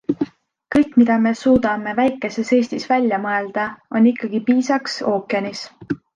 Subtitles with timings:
[0.75, 3.67] Kõik, mida me suudame väikeses Eestis välja mõelda,
[4.01, 5.63] on ikkagi piisaks ookeanis.